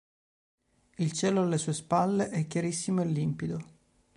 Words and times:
Il 0.95 1.11
cielo 1.11 1.43
alle 1.43 1.59
sue 1.59 1.73
spalle 1.75 2.29
è 2.31 2.47
chiarissimo 2.47 3.03
e 3.03 3.05
limpido. 3.05 3.65